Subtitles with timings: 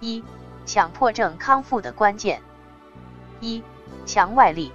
[0.00, 0.24] 一、
[0.64, 2.42] 强迫症康复的关键：
[3.40, 3.62] 一、
[4.06, 4.72] 强外力；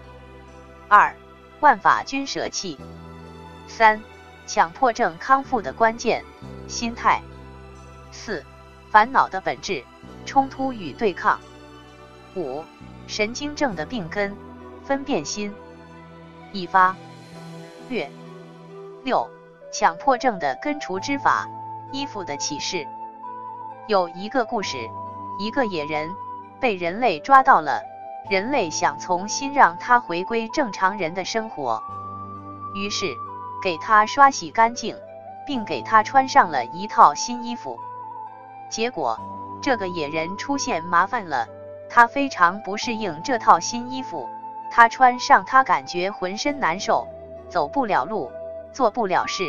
[0.87, 1.15] 二、
[1.59, 2.77] 万法均舍弃；
[3.67, 4.01] 三、
[4.45, 6.23] 强迫症康复的关键：
[6.67, 7.21] 心态；
[8.11, 8.45] 四、
[8.91, 9.83] 烦恼的本质：
[10.25, 11.39] 冲突与对抗；
[12.35, 12.63] 五、
[13.07, 14.35] 神经症的病根：
[14.83, 15.53] 分辨心。
[16.51, 16.95] 一发
[17.89, 18.09] 略
[19.03, 19.29] 六。
[19.71, 21.49] 强迫症的根除之法：
[21.91, 22.87] 衣服的启示。
[23.87, 24.89] 有一个故事，
[25.37, 26.15] 一个野人
[26.59, 27.81] 被人类抓到了，
[28.29, 31.81] 人类想重新让他回归正常人的生活，
[32.73, 33.07] 于是
[33.63, 34.95] 给他刷洗干净，
[35.45, 37.79] 并给他穿上了一套新衣服。
[38.69, 39.19] 结果，
[39.61, 41.47] 这个野人出现麻烦了，
[41.89, 44.29] 他非常不适应这套新衣服，
[44.71, 47.07] 他穿上他感觉浑身难受，
[47.49, 48.31] 走不了路，
[48.73, 49.43] 做不了事。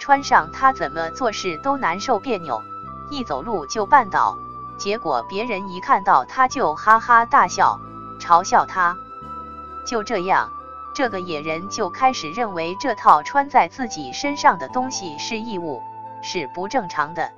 [0.00, 2.62] 穿上他怎么做事都难受别扭，
[3.10, 4.36] 一走路就绊倒，
[4.78, 7.80] 结果别人一看到他就哈哈大笑，
[8.20, 8.96] 嘲笑他。
[9.84, 10.50] 就这样，
[10.94, 15.82] 这个野人就开始认为这套穿在自己身上的东西是异物，
[16.22, 17.32] 是不正常的。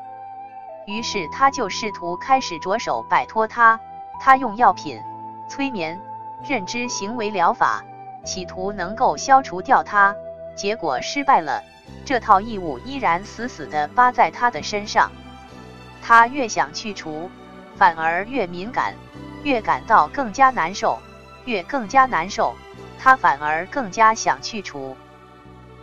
[0.86, 3.78] 于是他就试图开始着手摆脱它，
[4.20, 5.00] 他用药品、
[5.48, 6.00] 催眠、
[6.42, 7.84] 认知行为疗法，
[8.24, 10.14] 企图能够消除掉它，
[10.56, 11.62] 结果失败了。
[12.04, 15.12] 这套异物依然死死地扒在他的身上，
[16.02, 17.30] 他越想去除，
[17.76, 18.94] 反而越敏感，
[19.42, 20.98] 越感到更加难受，
[21.44, 22.54] 越更加难受，
[22.98, 24.96] 他反而更加想去除，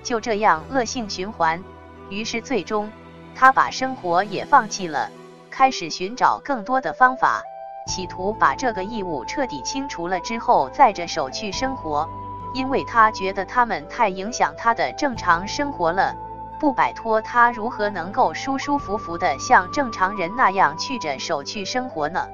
[0.04, 1.64] 就这样恶性循环。
[2.10, 2.92] 于是最终，
[3.36, 5.10] 他把生活也放弃了，
[5.50, 7.44] 开始寻找更多的方法，
[7.88, 12.08] 企图把这个异物彻底清除了之后再着手去生活。
[12.54, 16.16] 因为他觉得他们太影响他的正常生活了，
[16.60, 22.28] 不摆脱他如何能够舒舒服服的像正常人那样去着手去生活呢？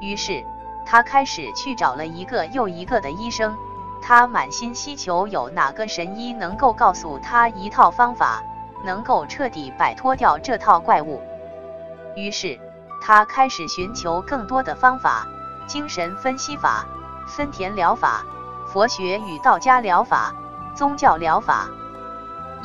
[0.00, 0.44] 于是
[0.84, 3.56] 他开始去找了一个又一个的医生，
[4.00, 8.42] 他满心希求有哪个神医能够告诉他一套方法，
[8.84, 11.20] 能够彻底摆脱掉这套怪物。
[12.14, 12.58] 于是
[13.02, 15.26] 他开始寻求更多的方法，
[15.66, 16.86] 精神分析法、
[17.26, 18.24] 森田疗法。
[18.68, 20.34] 佛学与道家疗法、
[20.74, 21.68] 宗教疗法，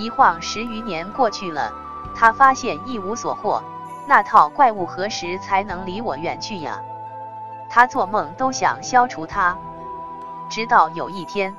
[0.01, 1.71] 一晃十余年过去了，
[2.15, 3.61] 他发现一无所获。
[4.07, 6.81] 那套怪物何时才能离我远去呀？
[7.69, 9.55] 他做梦都想消除它。
[10.49, 11.55] 直到有一天，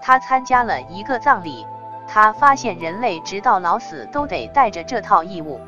[0.00, 1.66] 他参加了一个葬礼，
[2.06, 5.60] 他发现人类直到老死都得带着这套异物。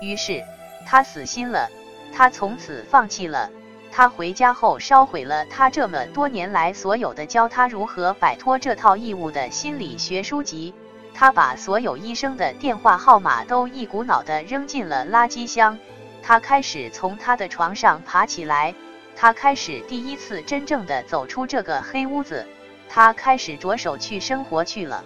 [0.00, 0.42] 于是
[0.86, 1.68] 他死心了，
[2.16, 3.50] 他从此放弃了。
[3.92, 10.74] 他回家后烧毁了他这么多年来所有的教他如何摆脱这套异物的心理学书籍，
[11.14, 15.78] 他把所有医生的电话号码都一股脑的扔进了垃圾箱。
[16.22, 18.74] 他开始从他的床上爬起来，
[19.14, 22.46] 他开始第一次真正的走出这个黑屋子，
[22.88, 25.04] 他开始着手去生活去了。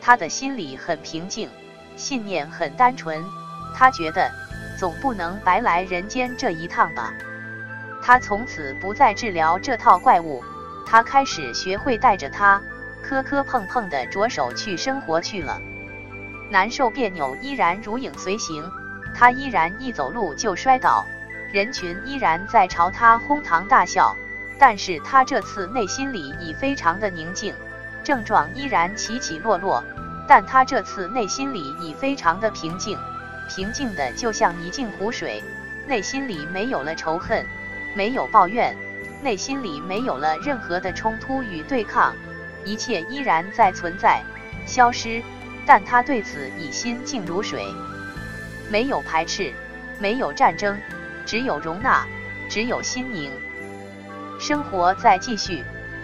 [0.00, 1.48] 他的心里很平静，
[1.96, 3.24] 信念很单纯，
[3.76, 4.32] 他觉得
[4.78, 7.14] 总不能白来人间这一趟吧。
[8.02, 10.42] 他从此不再治疗这套怪物，
[10.84, 12.60] 他开始学会带着它
[13.02, 15.60] 磕磕碰碰的着手去生活去了。
[16.50, 18.70] 难受别扭依然如影随形，
[19.14, 21.04] 他依然一走路就摔倒，
[21.52, 24.16] 人群依然在朝他哄堂大笑，
[24.58, 27.54] 但是他这次内心里已非常的宁静，
[28.04, 29.82] 症状依然起起落落，
[30.28, 32.98] 但他这次内心里已非常的平静，
[33.48, 35.42] 平静的就像一镜湖水，
[35.86, 37.44] 内心里没有了仇恨。
[37.94, 38.74] 没有抱怨，
[39.22, 42.14] 内心里没有了任何的冲突与对抗，
[42.64, 44.22] 一切依然在存在，
[44.66, 45.22] 消失，
[45.66, 47.66] 但他对此已心静如水，
[48.70, 49.52] 没有排斥，
[49.98, 50.78] 没有战争，
[51.26, 52.06] 只有容纳，
[52.48, 53.30] 只有心宁。
[54.40, 55.62] 生活在继续，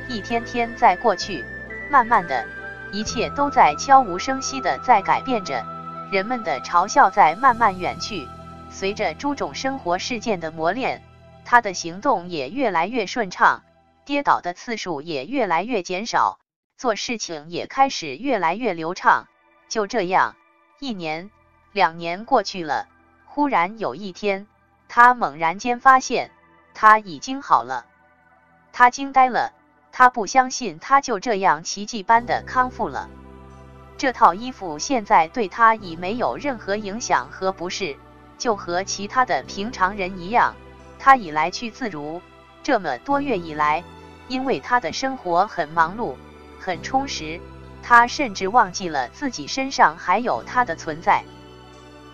[0.08, 1.44] 一天天在过去，
[1.90, 2.44] 慢慢的，
[2.92, 5.64] 一切都在悄无声息的在改变着，
[6.10, 8.28] 人们的嘲笑在慢慢远去，
[8.70, 11.02] 随着诸种生活事件的磨练。
[11.44, 13.62] 他的行动也越来越顺畅，
[14.04, 16.38] 跌倒的次数也越来越减少，
[16.78, 19.26] 做事情也开始越来越流畅。
[19.68, 20.36] 就这样，
[20.78, 21.32] 一年、
[21.72, 22.86] 两年过去了，
[23.26, 24.46] 忽然有一天，
[24.88, 26.30] 他猛然间发现
[26.74, 27.84] 他已经好了。
[28.72, 29.52] 他惊呆了，
[29.90, 33.10] 他不相信他就这样奇迹般的康复了。
[33.96, 37.96] 这套衣服现在对他已没有任何影响和不适，
[38.38, 40.54] 就和其他的平常人一样。
[41.00, 42.22] 他已来去自如，
[42.62, 43.82] 这么多月以来，
[44.28, 46.14] 因为他的生活很忙碌，
[46.60, 47.40] 很充实，
[47.82, 51.24] 他甚至忘记了自己身上还有他的存在。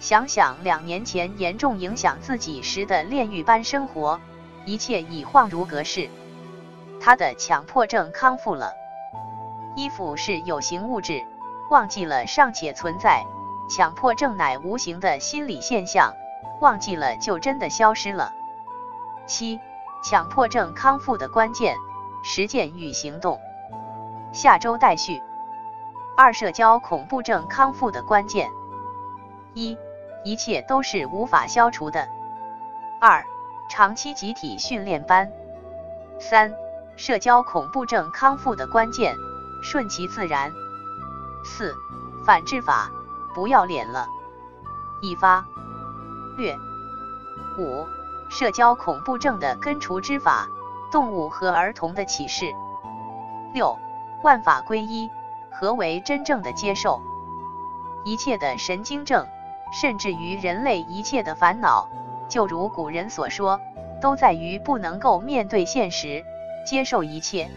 [0.01, 4.21] 想想两年前严重影响自己时的炼狱般生活，
[4.67, 6.11] 一切已恍如隔世。
[7.01, 8.73] 他的强迫症康复了。
[9.77, 11.25] 衣服是有形物质，
[11.71, 13.25] 忘记了尚且存在；
[13.69, 16.15] 强迫症乃无形的心理现象，
[16.61, 18.33] 忘记了就真的消失了。
[19.27, 19.59] 七、
[20.05, 21.77] 强迫症康复的关键：
[22.23, 23.41] 实践与行动。
[24.35, 25.23] 下周待续。
[26.17, 28.51] 二、社交恐怖症康复的关键：
[29.55, 29.79] 一、
[30.25, 32.09] 一切都是无法消除的；
[33.01, 33.25] 二、
[33.71, 35.29] 长期集体训练班；
[36.19, 36.53] 三、
[36.97, 39.17] 社交恐怖症康复的关键：
[39.63, 40.51] 顺其自然；
[41.45, 41.73] 四、
[42.27, 42.91] 反制法，
[43.35, 44.09] 不要脸了，
[45.01, 45.47] 一发。
[46.37, 46.57] 略；
[47.57, 47.87] 五。
[48.31, 50.49] 社交恐怖症的根除之法，
[50.91, 52.53] 动物和儿童的启示。
[53.53, 53.79] 六，
[54.25, 55.11] 万法归一，
[55.51, 57.03] 何为真正的接受？
[58.07, 59.27] 一切的神经症，
[59.71, 61.91] 甚至于人类一切的烦恼，
[62.27, 63.61] 就如古人所说，
[64.01, 66.25] 都在于不能够面对现实，
[66.67, 67.51] 接受一切。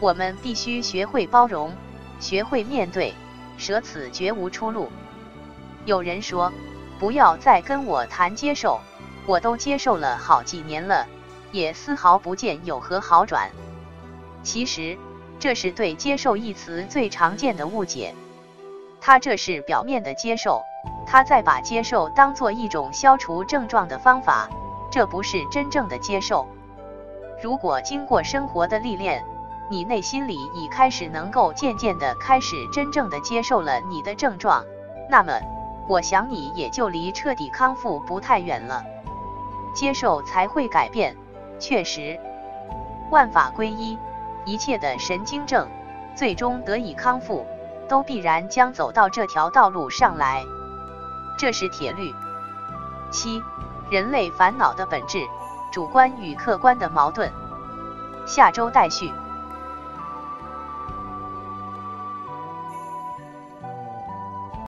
[0.00, 1.72] 我们必须学会包容，
[2.18, 3.14] 学会面对，
[3.56, 4.90] 舍此绝无出路。
[5.84, 6.52] 有人说，
[6.98, 8.80] 不要再跟我谈接受。
[9.24, 11.06] 我都接受了好几年了，
[11.52, 13.50] 也丝毫不见有何好转。
[14.42, 14.96] 其实，
[15.38, 18.14] 这是对“接受”一词最常见的误解。
[19.00, 20.62] 他这是表面的接受，
[21.06, 24.48] 他在把接受当做一种消除症状的方法，
[24.90, 26.48] 这不是真正的接受。
[27.42, 29.22] 如果经过生活的历练，
[29.68, 34.64] 你内心里已开始能够渐渐的开始真正的接受了你的症状，
[35.10, 35.40] 那么，
[35.86, 38.84] 我想你也就离彻底康复不太远了。
[39.74, 41.14] 接受才会改变，
[41.60, 42.18] 确实，
[43.10, 43.98] 万法归一，
[44.46, 45.68] 一切的神经症
[46.14, 47.44] 最终得以康复，
[47.88, 50.46] 都必然将走到这条道路上来，
[51.36, 52.14] 这是铁律。
[53.10, 53.42] 七，
[53.90, 55.26] 人类烦恼的本质，
[55.72, 57.30] 主观与客观的矛盾。
[58.24, 59.12] 下周待续。